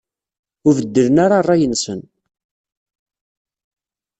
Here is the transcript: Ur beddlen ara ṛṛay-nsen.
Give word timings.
Ur 0.67 0.73
beddlen 0.79 1.17
ara 1.23 1.37
ṛṛay-nsen. 1.43 2.01